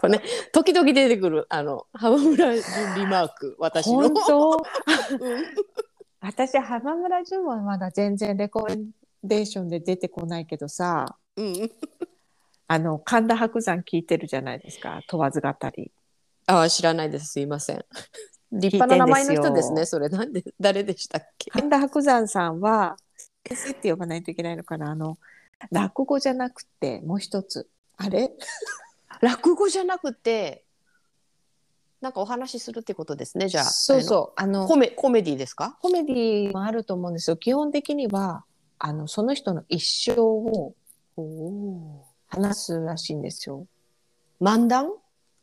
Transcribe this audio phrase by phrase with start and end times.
[0.00, 4.08] これね時々出てくるあの浜村淳リマーク私の。
[4.08, 4.50] 本当。
[4.50, 5.44] うん。
[6.20, 8.90] 私浜村淳はまだ全然レコメン
[9.22, 11.16] デーションで出てこないけどさ。
[11.36, 11.70] うん。
[12.66, 15.90] あの神田伯山聞いてるじゃないですか問わず語り。
[16.46, 17.32] ああ知らないです。
[17.32, 17.84] すいません。
[18.52, 20.08] 立派な名前の人ですねそれ。
[20.08, 21.50] なんで誰でしたっけ？
[21.50, 22.96] 神田伯山さんは
[23.46, 24.90] 先生って呼ばないといけないのかな。
[24.90, 25.18] あの
[25.70, 27.68] 落語じゃなくてもう一つ。
[27.96, 28.32] あれ？
[29.20, 30.64] 落語じゃなくて
[32.00, 35.76] なんかお話しするってことですねじゃあそうそうあのコメコメディですか？
[35.82, 38.44] コメディもあると思うんですよ基本的には
[38.78, 40.74] あのその人の一生を
[42.28, 43.66] 話すらしいんですよ。
[44.40, 44.92] 漫談？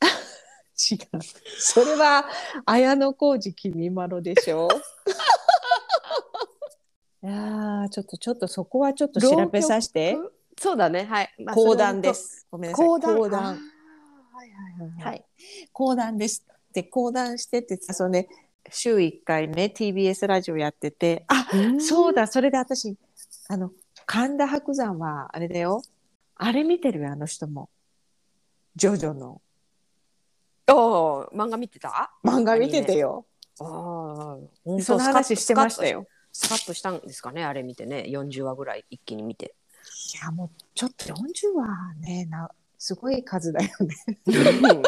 [0.91, 0.99] 違う。
[1.59, 2.25] それは
[2.65, 4.67] 綾小路きみまろでしょ。
[7.23, 10.17] いやーちょっとちょっとそこはちょっと調べさせて。
[10.57, 12.13] そうだねはい、まあ講談で。
[12.13, 12.47] す。
[12.51, 12.87] ごめんなさい。
[12.87, 13.43] 講談講談。
[13.43, 15.25] はいはいはいはい。
[15.71, 16.45] 講談です。
[16.73, 18.27] で講談しててそのね
[18.69, 22.95] 週1回ね TBS ラジオやっててあうんそうだそれで私
[23.47, 23.71] あの
[24.05, 25.81] 神田伯山はあれだよ
[26.35, 27.69] あれ見てるよあの人も。
[28.75, 29.41] ジョジョの
[30.69, 32.11] おー漫画見てた？
[32.23, 33.25] 漫画見ててよ。
[33.59, 36.05] ああその話してましたよ。
[36.31, 39.49] スカッとしたんですかねあれ見てね40話ぐらい一気に見てい
[40.23, 41.13] やもうちょっと40
[41.55, 44.19] はねなすごい数だよね。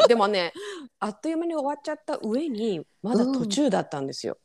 [0.08, 0.52] でもね
[0.98, 4.38] あっという間に終わっちゃった上にまだ途中だったんですよ、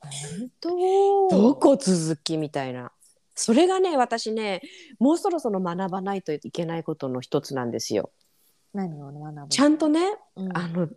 [0.00, 2.92] 本どこ続きみたいな。
[3.34, 4.60] それがね私ね
[4.98, 8.10] もうそろそろ学ばないといけないことの一つなんですよ。
[8.74, 9.48] 何を学ぶ？
[9.48, 10.00] ちゃんとね、
[10.36, 10.56] うん。
[10.56, 10.88] あの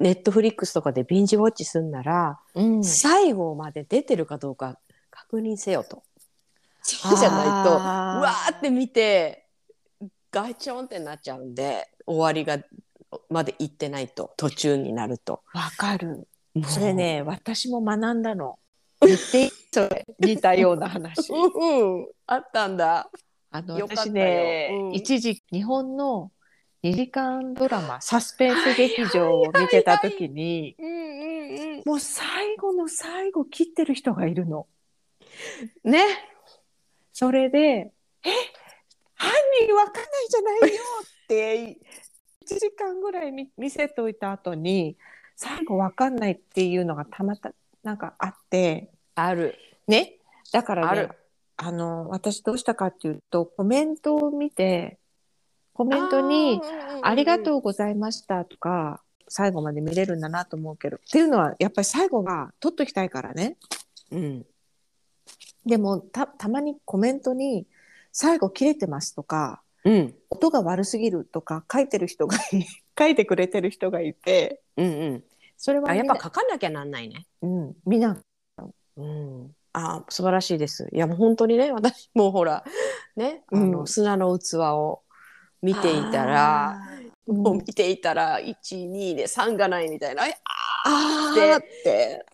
[0.00, 2.84] ネットフリックスとかでビンジウォッチすんなら、うん。
[2.84, 4.78] 最後まで出てるかどうか
[5.10, 6.02] 確認せよと
[6.82, 9.46] そうじゃないとうわーって見て
[10.30, 12.64] ガチョンってなっちゃうんで終わりが
[13.28, 15.42] まで行ってないと途中になると。
[15.52, 16.26] わかる。
[16.64, 18.58] それね私も学んだの。
[19.02, 21.30] 言ってそれ似たような話。
[21.32, 22.08] うんうん。
[22.26, 23.10] あったんだ。
[23.50, 24.94] あの私ね、うん。
[24.94, 26.32] 一時日本の
[26.82, 30.74] 2時間ドラマサスペンス劇場を見てた時に、
[31.84, 34.66] もう最後の最後切ってる人がいるの。
[35.84, 36.31] ね
[37.22, 37.92] それで
[38.26, 38.30] 「え
[39.14, 40.82] 犯人わかんないじゃないよ」
[41.22, 41.78] って
[42.44, 44.96] 1時間ぐらい見見せといた後に
[45.36, 47.52] 最後わかんないっていうのがたまた
[47.84, 49.54] なんかあってある。
[49.86, 50.14] ね。
[50.50, 51.10] だからね
[51.58, 54.98] あの私どうしたかっていうとコメントを見て
[55.74, 56.60] コメントに
[57.02, 60.96] 「ありがとうございました」とか最後まで見れるんだなと思うけど。
[60.96, 63.58] っていうのはやっぱり最後が取っときたいからね。
[64.10, 64.46] う、うん、
[65.66, 67.66] でもたたまにコメントに
[68.12, 72.40] 「最後切れてます」とかうん「音が悪すぎる」とか書いてる人がい
[72.98, 75.24] 書いてくれてる人がいてうんうん。
[75.62, 77.24] それはあやっぱ書かなきゃなんないね。
[77.40, 78.20] うん、みんな。
[78.96, 79.54] うん。
[79.72, 80.88] あ素晴らしいです。
[80.92, 82.64] いやもう本当にね私もうほら
[83.14, 83.86] ねあの、うん。
[83.86, 85.02] 砂の器を
[85.62, 86.80] 見ていたら
[87.28, 90.26] もう見ていたら12で3がないみたいな。
[90.26, 90.36] え
[90.84, 92.26] あでーって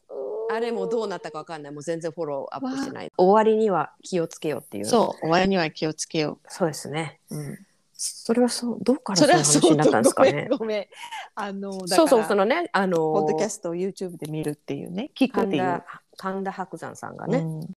[0.51, 1.73] あれもどうなったかわかんない。
[1.73, 3.13] もう全然フォローアップしてない。
[3.17, 4.87] 終わりには気をつけようっていう。
[4.87, 7.21] そう終わりには気をつけよそうですね。
[7.31, 7.59] う、うん、
[7.95, 10.37] それはそうどっからそういう話になったんですかごめん。
[10.37, 10.87] ねごめん。
[11.35, 15.83] あのだからそうそうそのねあのポッドキャストを YouTube で見るっていうね聞くっていう。
[16.17, 17.77] 神田伯山さんがね、うん。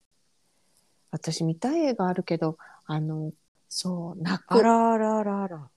[1.10, 3.32] 私見たい映画あるけどあの
[3.68, 4.62] そう泣あく。
[4.62, 5.68] らあらあらあら。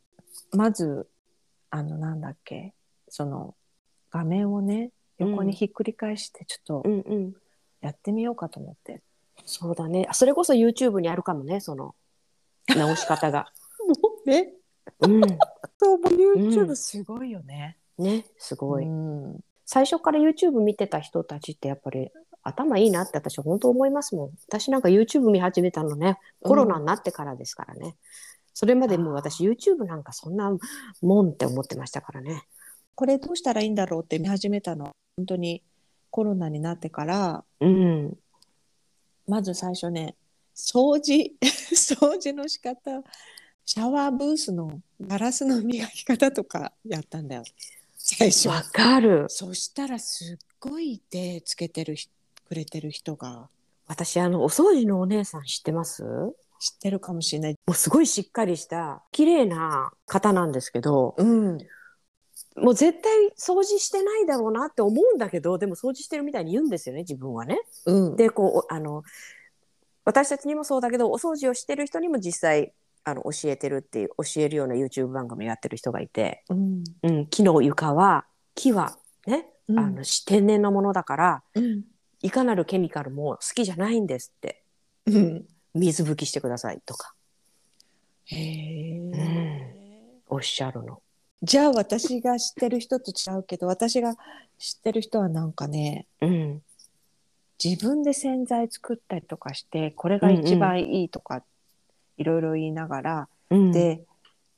[0.52, 1.08] まず
[1.70, 2.74] あのなんだっけ。
[3.10, 3.56] その
[4.12, 7.34] 画面をね横にひっくり返してちょっとうんうん。
[7.82, 9.02] やってみようかと思って、
[9.46, 10.08] そうだね。
[10.14, 11.96] それこそ YouTube にあるかもねその
[12.68, 13.52] 直し方が。
[14.26, 14.54] ね。
[15.02, 15.22] うん。
[15.78, 19.40] そうもうう YouTube んすごいよね、ねすごい、うん。
[19.66, 22.10] 最初から YouTube 見てた人たちってやっぱり
[22.42, 24.32] 頭いいなって私本当思いますもん。
[24.48, 27.98] 私なんか YouTube 見始めたのねコロナになってからですからね、
[28.54, 30.56] それまでもう私 YouTube なんかそんな
[31.02, 32.44] もんって思ってましたからね。
[32.96, 34.86] これどうしたらいいんだろうって見始めたの。
[34.86, 35.62] は本当に
[36.10, 38.18] コロナになってからうん。
[39.28, 40.16] まず最初ね
[40.56, 43.04] 掃除 掃除の仕方
[43.66, 47.44] シャワーブースのガラスの磨き方とかやったんだよ。
[47.96, 48.50] 最初。
[48.50, 49.26] わかる。
[49.30, 52.10] そしたらすっごい手つけてるひ
[52.46, 53.50] くれてる人が。
[53.88, 56.04] 私あのお掃除のお姉さん知ってます？
[56.04, 57.56] も知ってるかもしれない。
[57.68, 61.58] うすごいしっかりした綺麗な方なんですけどうん、
[62.56, 67.60] もう絶対掃除してないだろうなって思うんだけどでも掃除してるみたいに言うんですよね自分はね。
[67.86, 69.04] うん、でこうおあの
[70.06, 72.74] 私たちにもそうだけどお掃除をしてる人にも実際
[73.04, 76.84] あの教えてるっていう教えるような YouTube 番組やってる人がいて、うん。
[77.04, 78.96] うん、木の床は木は
[79.26, 79.80] ね、うん。
[79.80, 81.84] あのし天然のものだからうん。
[82.22, 84.64] いかなるケミカルも好きじゃないんですって。
[85.08, 85.46] うん。
[85.74, 87.14] 水拭きしてくださいとか。
[88.26, 89.76] へえ、
[90.28, 91.02] おっしゃるの。
[91.44, 94.16] じゃあ私が知ってる人と違うけど私が
[94.58, 96.62] 知ってる人はなんかねうん、
[97.64, 101.44] 自分で洗剤作ったりとかしてこれが一番いいとか
[102.18, 104.04] いろいろ言いながら、うん、で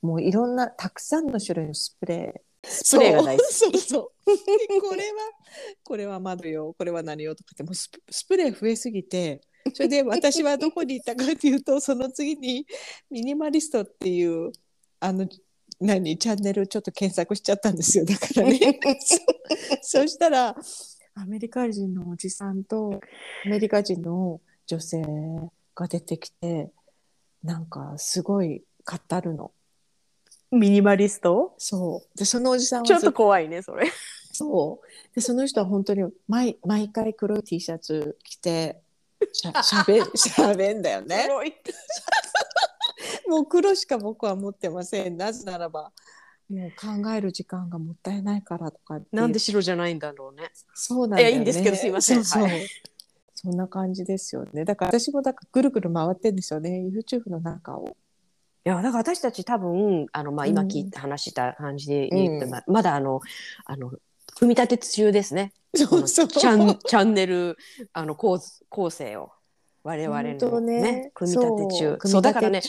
[0.03, 3.49] もういろんなたくさんの種類のスプレースプレーが大好き。
[3.53, 4.11] そうそう。
[4.25, 5.17] そうでこれは
[5.83, 9.41] これは窓よこれは何よとかってもうスプスプレー増えすぎて
[9.73, 12.65] それで私はどこに行ったかっていうとその次に
[13.09, 14.51] ミニマリストっていう
[14.99, 15.27] あの
[15.79, 18.79] 何チャンネルちょっと検索しちゃったんですよだからね
[19.81, 20.55] そ そしたら
[21.15, 22.99] アメリカ人のおじさんと
[23.45, 25.01] アメリカ人の女性
[25.73, 26.71] が出てきて
[27.43, 29.51] なんかすごい語るの。
[30.51, 31.53] ミニマリスト？
[31.57, 33.91] そうでそのおじさんはちょっとず怖いねそれ。
[34.31, 38.81] そうでその人は本当に毎毎回黒い T シャツ着て
[39.31, 41.23] しゃしゃべ しゃべんだよね。
[41.27, 41.53] 黒い
[43.29, 45.91] もう黒しか僕は持ってませんなぜならば
[46.49, 50.51] もう考える時間がもったいないからとかなんで白じゃないんだろうね。
[50.73, 51.29] そうなんだよね。
[51.29, 52.67] いやいいんですけどすいませんそうそうはい
[53.45, 54.65] そんな感じですよね。
[54.65, 56.87] だから私もだからぐるぐる回ってんですよね。
[56.91, 57.95] YouTube の中を。
[58.65, 63.21] いやだから私たち多分あの、まあ、今聞いて話した感じで言って、うんままだあの
[63.65, 63.91] あの
[64.35, 65.53] 組み立て中ですね。
[65.89, 67.57] このチそうャンチャンネル
[67.93, 69.31] あの構図構成を
[69.85, 70.81] 我々のね。
[70.81, 72.09] ね組み立て中。
[72.09, 72.61] そうだからね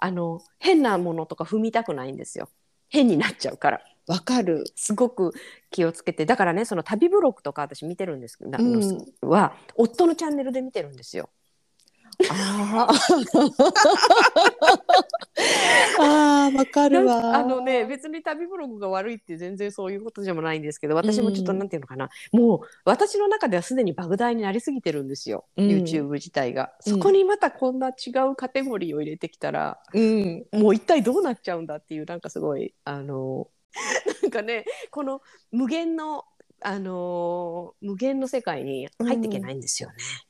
[0.00, 2.48] あの変なものとか踏みたくないんですよ。
[2.88, 3.82] 変になっちゃうから。
[4.06, 4.64] わかる。
[4.74, 5.32] すごく
[5.70, 6.24] 気をつけて。
[6.24, 9.28] だからねその旅ブログとか私見てるんですけど、うん。
[9.28, 11.28] は夫のチャンネルで見てるんですよ。
[12.30, 12.92] あ あ。
[15.98, 17.36] ああ、わかるわ。
[17.36, 26.72] あのね別に旅ブログが悪いって全然そういうことでもないんですけど私もちょっとうんなんていうのかな、もう私の中ではすでに莫大になりすぎてるんですよ、うん YouTube 自体が。
[26.86, 30.46] うんそこにまたこんな違うカテゴリーを入れてきたら、うん。
[30.52, 33.48] もう一体どうなっちゃうんだっていうなんかすごいあの
[34.22, 35.20] なんかねこの
[35.50, 36.24] 無限の
[36.60, 39.96] あの無限の世界に入っていけないんですよね。
[39.98, 40.25] あ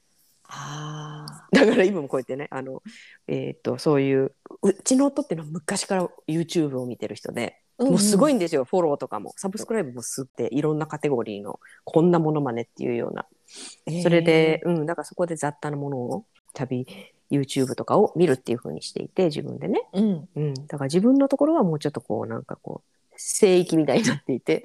[0.49, 1.49] あ。
[1.53, 2.83] だから今もこうやってねあの、
[3.29, 4.33] えー、とそういう
[4.63, 13.27] うちの夫っていうのは昔から YouTube を見てる人で、もうすごいんですよフォローとかもサブスクライブもすっていろんなカテゴリーのこんなものまねっていうような
[13.87, 14.03] うん。
[14.03, 16.87] それで、うん、だからそこで雑多なものを旅
[17.31, 20.03] YouTube とかを見るっていう風にしていて自分でね、えー。
[20.03, 20.29] うん。
[20.37, 24.63] うん、だから自分のところはもうちょっとこうなんかこう聖域みたいになっていて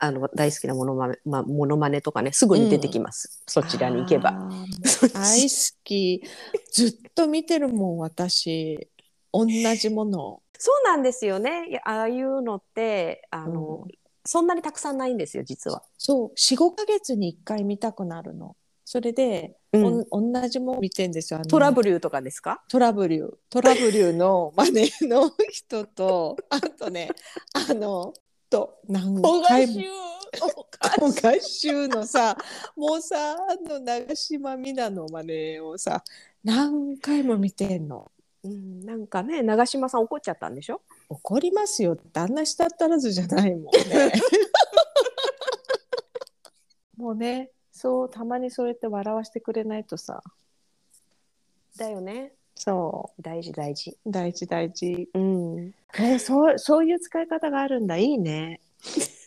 [0.00, 4.32] あの大好きなものまね、まあ、ものまねとかねすぐに出てきます、そちらに行けば。
[5.12, 6.22] 大好き。
[6.72, 8.88] ずっと見てるもん、私。
[9.32, 10.42] 同じもの。
[10.58, 13.90] そうなんですよねああいうのってあの、うん
[14.26, 15.82] そんなにたくさんないんですよ実は。
[15.96, 18.54] そう、四五ヶ月に一回見たくなるの。
[18.84, 21.40] それで、うん同じもの見てんですよ。
[21.48, 22.62] トラブルとかですか？
[22.68, 27.08] トラブル、トラブルのマネの人と、あとね、
[27.54, 28.12] あの、
[28.50, 30.10] と、何回も。
[30.32, 32.36] 小賀衆のさ、
[32.76, 33.36] もうさ、あ
[33.68, 36.04] の長島みなのマネをさ、
[36.44, 38.10] 何回も見てんの。
[38.42, 40.80] うん、なんかね長嶋さん怒っちゃったんでしょ？
[41.10, 44.12] 怒りますよってあんなしたったらずじゃないもんね。
[46.96, 50.22] もうね、そう、たまにそうやって笑わせてくれないとさ、
[51.76, 53.96] だよねそ大事大事。
[54.04, 55.08] う、大事大事。
[55.14, 58.60] うんえそう、そういう使い方があるんだ、いいね。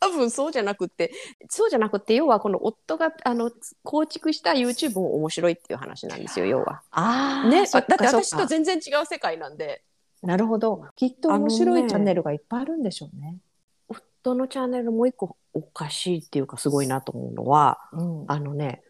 [0.00, 1.12] 多分そうじゃなくて
[1.48, 3.50] そうじゃなくて要はこの夫があの
[3.82, 6.82] 構築した YouTube も面白いっていう話なんですよ要は。
[6.92, 9.82] あね、そっだって私と全然違う世界なんで
[10.22, 10.84] なるほど。
[10.94, 13.38] きっと面白いチャンネルがいっぱいあるんでしょうね。
[13.88, 18.82] 夫のチャンネルもう一個おかしいっていうかすごいなと思うのはうんあのね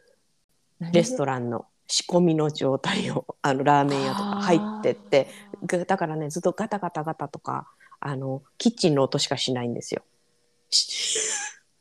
[0.92, 5.28] レストランの仕込みの状態を あのラーメン屋とか入ってって
[5.66, 7.68] がだからねずっとガタガタガタとか
[7.98, 10.02] あのキッチンの音しかしないんですよ。
[10.70, 11.18] シ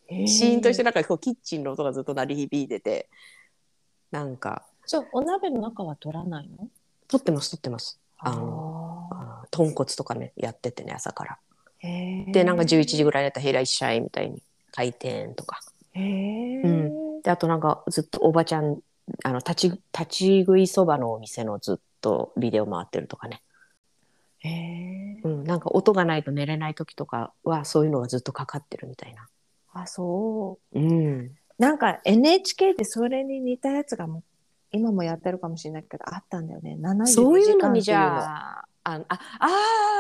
[0.10, 3.10] ーンとしてなんかこうキッチンの音がずっと鳴り響いてて
[4.10, 6.70] なんかそう、お鍋の中は取らないの？
[7.10, 8.00] 撮ってます撮ってます。
[8.18, 11.40] あのあ豚骨とかねやっててね朝から。
[11.82, 15.60] でなんか11時ぐらいだったら「へいらっしゃい」みたいに開店とか。
[15.94, 18.80] うであとなんかずっとおばちゃん
[19.24, 23.42] あの立ち立ち食いそばのお店のずっとビデオ回ってるとかね、
[24.40, 29.28] へえうん、なんか音がないと寝れない時とかはそういうのがずっとかかってるみたいな。
[29.74, 30.80] あそう。
[30.80, 34.24] うん、なんか NHK でそれに似たやつがも
[34.72, 36.78] 今もやってるかもしれないけどあったんだよね。
[36.80, 38.57] 72そういうのにじゃあ
[38.90, 39.48] あああ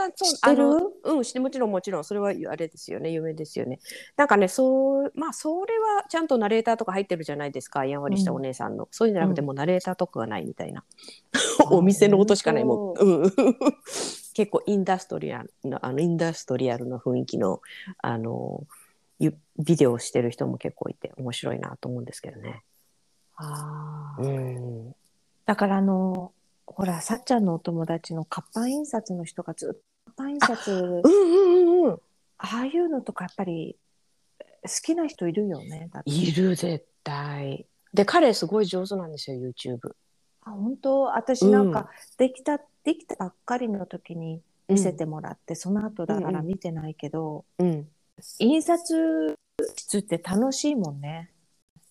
[0.09, 0.65] ーそう知ってる？
[1.03, 2.05] うん知ってもちろんもちろん。
[2.05, 3.09] それはあれですよね。
[3.09, 3.79] 有名ですよね。
[4.15, 7.85] なんかねそうまあそれはちゃんとナレーターとか入ってるじゃないですか。
[7.85, 9.47] やんわりしたお姉さんの、そういうんじゃなくてうん。
[9.47, 10.85] もうナレーターとかがないみたいな、
[11.69, 13.31] お店の音しかないもう、うん、
[14.33, 17.61] 結構インダストリアルなあのインダストリアルな雰囲気の
[18.01, 18.65] あの
[19.19, 22.63] ゆビデオをしてる人も結構いて面白いなと思うんですけどね。
[23.35, 24.23] あー。
[24.23, 24.29] う
[24.89, 24.95] ん。
[25.45, 26.31] だからあの
[26.67, 32.01] ほらさっちゃんのお友達の活版印刷の人がずっと活版印刷うんうんうんうん
[32.37, 33.77] ああいうのとかやっぱり
[34.63, 35.89] 好きな人いるよね。
[35.91, 37.65] だっている絶対。
[37.93, 39.91] で彼すごい上手なんですよ YouTube。
[40.43, 41.01] あ本当？
[41.15, 47.87] 私なんかできた、できたばっかりの時に見せてもらって、その後だから見てないけど、うん
[48.39, 49.37] 印刷
[49.75, 51.31] 室って楽しいもんね。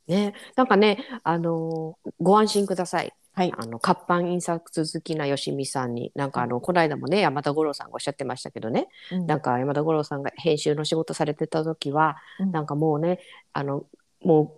[0.07, 3.13] ね、なんかね、あのーご安心ください。
[3.37, 3.53] はい。
[3.55, 8.89] あの活版印刷好きなよしみさんに、なんかあの、この間もね、山田五郎さんがおっしゃってましたけどね、
[9.27, 13.21] なんか山田五郎さんが編集の仕事されてた時は、うんなんかもうね、
[13.53, 13.85] あの、
[14.23, 14.57] も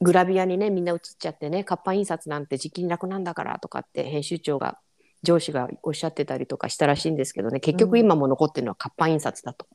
[0.00, 4.78] う、グラビアにね、みんな映っちゃってね、活版印刷なんて時期に楽なんだからとかって編集長が、
[5.22, 9.66] 上司がおっしゃってたりとかしたらしいんですけどね、結局今も残ってるのは活版印刷だと。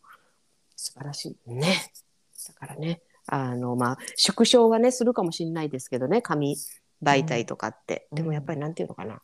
[0.75, 1.51] 素晴らしい。
[1.51, 1.91] ね。
[2.47, 6.55] だからね、あの、まあ、縮小はね、するかもしれないですけどね、紙
[7.03, 8.07] 媒体とかって。
[8.11, 9.21] うんでもやっぱりなんていうのかな。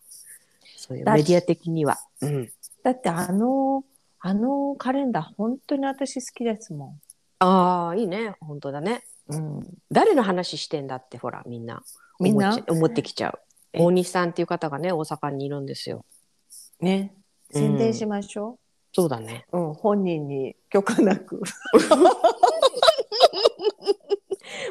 [0.75, 1.98] そういうだメディア的には。
[2.22, 2.51] うん。
[2.84, 3.84] だってあの、
[4.19, 6.98] あのカレンダー本当に私好きですも
[7.39, 8.36] ああ、いいね。
[8.39, 9.03] 本当だね。
[9.29, 9.36] ん。
[9.36, 9.67] うん。
[9.91, 11.84] 誰の話してんだって、ほら、みんな。
[12.19, 12.57] みんな？
[12.67, 13.39] 思ってきちゃう。
[13.74, 13.84] え？
[13.84, 16.05] 大西さんっていう方がね、大阪にいるんですよ。
[16.79, 17.13] ね。
[17.53, 18.60] うん宣伝しましょ
[18.91, 19.46] そうだね。
[19.53, 19.57] う。
[19.57, 19.74] うん。
[19.74, 21.41] 本人に許可なく。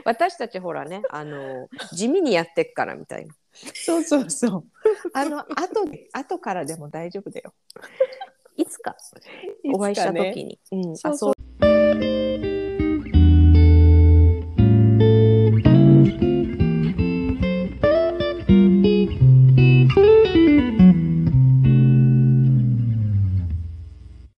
[0.06, 3.34] 私たちほらね、あの、地味にやってっからみたいな。
[3.74, 4.64] そうそうそう。
[5.12, 7.52] あの、後で、後からでも大丈夫だよ。
[8.56, 8.96] いつか
[9.74, 10.60] お会いした時に。
[10.70, 10.88] に。
[10.88, 11.65] うん、そうそう